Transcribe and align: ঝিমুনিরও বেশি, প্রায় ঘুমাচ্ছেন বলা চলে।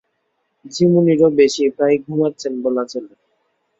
ঝিমুনিরও 0.65 1.27
বেশি, 1.39 1.63
প্রায় 1.75 1.97
ঘুমাচ্ছেন 2.05 2.53
বলা 2.63 2.83
চলে। 2.91 3.13